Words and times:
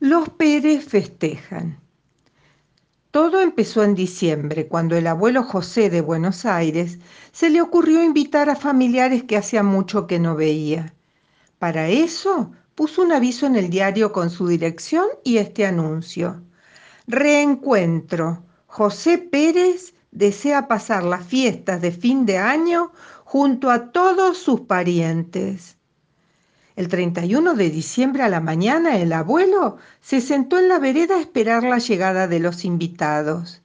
Los 0.00 0.28
Pérez 0.28 0.84
festejan. 0.84 1.80
Todo 3.10 3.40
empezó 3.40 3.82
en 3.82 3.96
diciembre, 3.96 4.68
cuando 4.68 4.94
el 4.94 5.08
abuelo 5.08 5.42
José 5.42 5.90
de 5.90 6.02
Buenos 6.02 6.46
Aires 6.46 7.00
se 7.32 7.50
le 7.50 7.60
ocurrió 7.60 8.04
invitar 8.04 8.48
a 8.48 8.54
familiares 8.54 9.24
que 9.24 9.36
hacía 9.36 9.64
mucho 9.64 10.06
que 10.06 10.20
no 10.20 10.36
veía. 10.36 10.94
Para 11.58 11.88
eso 11.88 12.52
puso 12.76 13.02
un 13.02 13.10
aviso 13.10 13.46
en 13.46 13.56
el 13.56 13.70
diario 13.70 14.12
con 14.12 14.30
su 14.30 14.46
dirección 14.46 15.08
y 15.24 15.38
este 15.38 15.66
anuncio. 15.66 16.44
Reencuentro. 17.08 18.44
José 18.66 19.18
Pérez 19.18 19.94
desea 20.12 20.68
pasar 20.68 21.02
las 21.02 21.26
fiestas 21.26 21.80
de 21.80 21.90
fin 21.90 22.24
de 22.24 22.38
año 22.38 22.92
junto 23.24 23.68
a 23.68 23.90
todos 23.90 24.38
sus 24.38 24.60
parientes. 24.60 25.77
El 26.78 26.86
31 26.86 27.54
de 27.54 27.70
diciembre 27.70 28.22
a 28.22 28.28
la 28.28 28.40
mañana 28.40 28.98
el 28.98 29.12
abuelo 29.12 29.78
se 30.00 30.20
sentó 30.20 30.60
en 30.60 30.68
la 30.68 30.78
vereda 30.78 31.16
a 31.16 31.20
esperar 31.20 31.64
la 31.64 31.78
llegada 31.78 32.28
de 32.28 32.38
los 32.38 32.64
invitados. 32.64 33.62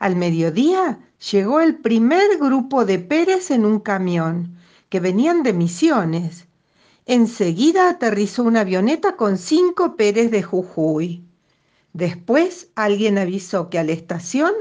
Al 0.00 0.16
mediodía 0.16 0.98
llegó 1.30 1.60
el 1.60 1.76
primer 1.76 2.38
grupo 2.38 2.84
de 2.84 2.98
Pérez 2.98 3.52
en 3.52 3.64
un 3.64 3.78
camión, 3.78 4.56
que 4.88 4.98
venían 4.98 5.44
de 5.44 5.52
Misiones. 5.52 6.46
Enseguida 7.06 7.88
aterrizó 7.88 8.42
una 8.42 8.62
avioneta 8.62 9.14
con 9.14 9.38
cinco 9.38 9.94
Pérez 9.94 10.32
de 10.32 10.42
Jujuy. 10.42 11.22
Después 11.92 12.70
alguien 12.74 13.18
avisó 13.18 13.70
que 13.70 13.78
a 13.78 13.84
la 13.84 13.92
estación 13.92 14.52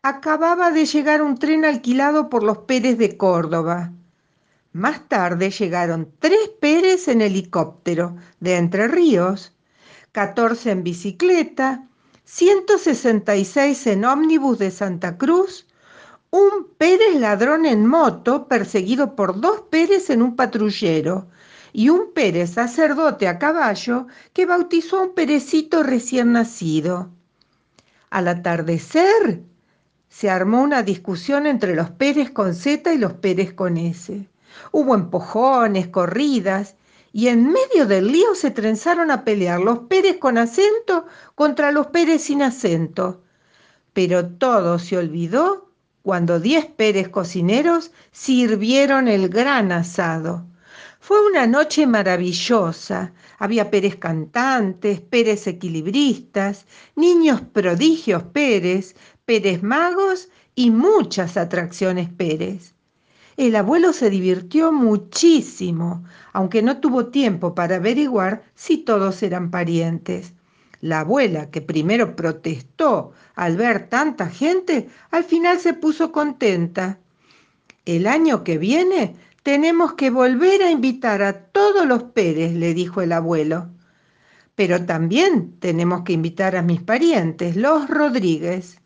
acababa 0.00 0.70
de 0.70 0.86
llegar 0.86 1.20
un 1.20 1.36
tren 1.36 1.66
alquilado 1.66 2.30
por 2.30 2.42
los 2.42 2.56
Pérez 2.60 2.96
de 2.96 3.18
Córdoba. 3.18 3.92
Más 4.76 5.08
tarde 5.08 5.50
llegaron 5.50 6.12
tres 6.18 6.50
Pérez 6.60 7.08
en 7.08 7.22
helicóptero 7.22 8.16
de 8.40 8.56
Entre 8.56 8.88
Ríos, 8.88 9.56
14 10.12 10.70
en 10.70 10.82
bicicleta, 10.82 11.88
166 12.24 13.86
en 13.86 14.04
ómnibus 14.04 14.58
de 14.58 14.70
Santa 14.70 15.16
Cruz, 15.16 15.66
un 16.28 16.68
Pérez 16.76 17.18
ladrón 17.18 17.64
en 17.64 17.86
moto 17.86 18.48
perseguido 18.48 19.16
por 19.16 19.40
dos 19.40 19.62
Pérez 19.70 20.10
en 20.10 20.20
un 20.20 20.36
patrullero 20.36 21.30
y 21.72 21.88
un 21.88 22.12
Pérez 22.12 22.50
sacerdote 22.50 23.28
a 23.28 23.38
caballo 23.38 24.08
que 24.34 24.44
bautizó 24.44 24.98
a 24.98 25.04
un 25.04 25.14
Perecito 25.14 25.84
recién 25.84 26.32
nacido. 26.32 27.08
Al 28.10 28.28
atardecer 28.28 29.40
se 30.10 30.28
armó 30.28 30.60
una 30.60 30.82
discusión 30.82 31.46
entre 31.46 31.74
los 31.74 31.88
Pérez 31.92 32.30
con 32.30 32.54
Z 32.54 32.92
y 32.92 32.98
los 32.98 33.14
Pérez 33.14 33.54
con 33.54 33.78
S. 33.78 34.28
Hubo 34.72 34.94
empujones, 34.94 35.88
corridas, 35.88 36.76
y 37.12 37.28
en 37.28 37.50
medio 37.50 37.86
del 37.86 38.12
lío 38.12 38.34
se 38.34 38.50
trenzaron 38.50 39.10
a 39.10 39.24
pelear 39.24 39.60
los 39.60 39.78
Pérez 39.80 40.18
con 40.18 40.36
acento 40.36 41.06
contra 41.34 41.72
los 41.72 41.86
Pérez 41.86 42.22
sin 42.24 42.42
acento. 42.42 43.22
Pero 43.92 44.26
todo 44.26 44.78
se 44.78 44.98
olvidó 44.98 45.70
cuando 46.02 46.38
diez 46.38 46.66
Pérez 46.66 47.08
cocineros 47.08 47.90
sirvieron 48.12 49.08
el 49.08 49.28
gran 49.28 49.72
asado. 49.72 50.46
Fue 51.00 51.26
una 51.26 51.48
noche 51.48 51.86
maravillosa. 51.86 53.12
Había 53.38 53.70
Pérez 53.70 53.96
cantantes, 53.96 55.00
Pérez 55.00 55.46
equilibristas, 55.46 56.66
niños 56.94 57.40
prodigios 57.40 58.22
Pérez, 58.24 58.94
Pérez 59.24 59.64
magos 59.64 60.28
y 60.54 60.70
muchas 60.70 61.36
atracciones 61.36 62.08
Pérez. 62.08 62.75
El 63.36 63.54
abuelo 63.54 63.92
se 63.92 64.08
divirtió 64.08 64.72
muchísimo, 64.72 66.04
aunque 66.32 66.62
no 66.62 66.78
tuvo 66.78 67.08
tiempo 67.08 67.54
para 67.54 67.76
averiguar 67.76 68.44
si 68.54 68.78
todos 68.78 69.22
eran 69.22 69.50
parientes. 69.50 70.32
La 70.80 71.00
abuela, 71.00 71.50
que 71.50 71.60
primero 71.60 72.16
protestó 72.16 73.12
al 73.34 73.56
ver 73.56 73.88
tanta 73.88 74.28
gente, 74.28 74.88
al 75.10 75.24
final 75.24 75.58
se 75.58 75.74
puso 75.74 76.12
contenta. 76.12 76.98
El 77.84 78.06
año 78.06 78.42
que 78.42 78.56
viene 78.56 79.16
tenemos 79.42 79.94
que 79.94 80.10
volver 80.10 80.62
a 80.62 80.70
invitar 80.70 81.22
a 81.22 81.34
todos 81.34 81.86
los 81.86 82.04
Pérez, 82.04 82.54
le 82.54 82.72
dijo 82.72 83.02
el 83.02 83.12
abuelo. 83.12 83.68
Pero 84.54 84.86
también 84.86 85.58
tenemos 85.60 86.02
que 86.02 86.14
invitar 86.14 86.56
a 86.56 86.62
mis 86.62 86.80
parientes, 86.80 87.54
los 87.54 87.88
Rodríguez. 87.88 88.80